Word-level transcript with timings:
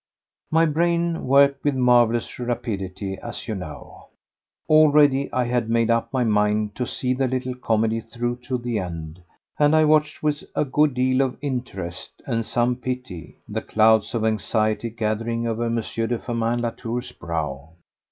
My 0.49 0.65
brain 0.65 1.25
works 1.27 1.63
with 1.63 1.75
marvellous 1.75 2.39
rapidity, 2.39 3.19
as 3.21 3.47
you 3.47 3.53
know. 3.53 4.07
Already 4.67 5.31
I 5.31 5.43
had 5.43 5.69
made 5.69 5.91
up 5.91 6.11
my 6.11 6.23
mind 6.23 6.73
to 6.77 6.87
see 6.87 7.13
the 7.13 7.27
little 7.27 7.53
comedy 7.53 8.01
through 8.01 8.37
to 8.47 8.57
the 8.57 8.79
end, 8.79 9.21
and 9.59 9.75
I 9.75 9.85
watched 9.85 10.23
with 10.23 10.43
a 10.55 10.65
good 10.65 10.95
deal 10.95 11.21
of 11.21 11.37
interest 11.39 12.19
and 12.25 12.43
some 12.43 12.77
pity 12.77 13.37
the 13.47 13.61
clouds 13.61 14.15
of 14.15 14.25
anxiety 14.25 14.89
gathering 14.89 15.45
over 15.45 15.65
M. 15.65 15.75
de 15.75 16.17
Firmin 16.17 16.61
Latour's 16.61 17.11
brow. 17.11 17.69